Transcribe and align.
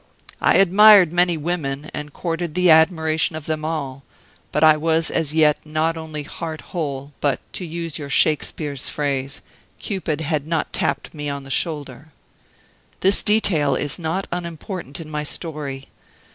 I 0.41 0.55
admired 0.55 1.13
many 1.13 1.37
women, 1.37 1.91
and 1.93 2.11
courted 2.11 2.55
the 2.55 2.71
admiration 2.71 3.35
of 3.35 3.45
them 3.45 3.63
all; 3.63 4.01
but 4.51 4.63
I 4.63 4.75
was 4.75 5.11
as 5.11 5.35
yet 5.35 5.59
not 5.63 5.95
only 5.95 6.23
heart 6.23 6.61
whole, 6.73 7.13
but, 7.21 7.39
to 7.53 7.65
use 7.67 7.99
your 7.99 8.09
Shakespeare's 8.09 8.89
phrase, 8.89 9.41
Cupid 9.77 10.21
had 10.21 10.47
not 10.47 10.73
tapped 10.73 11.13
me 11.13 11.29
on 11.29 11.43
the 11.43 11.51
shoulder. 11.51 12.07
"This 13.01 13.21
detail 13.21 13.75
is 13.75 13.99
not 13.99 14.25
unimportant 14.31 14.99
in 14.99 15.07
my 15.07 15.23
story. 15.23 15.87